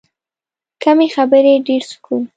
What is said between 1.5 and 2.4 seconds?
ډېر سکون.